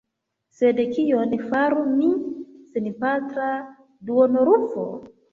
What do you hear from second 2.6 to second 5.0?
senpatra duonorfo?